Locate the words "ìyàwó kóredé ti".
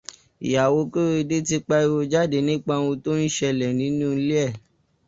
0.47-1.57